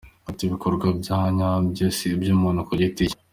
Ati 0.29 0.41
“Ibikorwa 0.45 0.87
bya 0.99 1.19
nyabyo 1.35 1.85
si 1.97 2.07
iby’umuntu 2.15 2.61
ku 2.67 2.73
giti 2.79 3.03
cye. 3.11 3.17